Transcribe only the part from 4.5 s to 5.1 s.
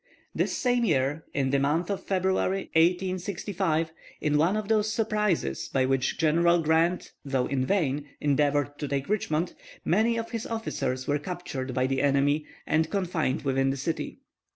of those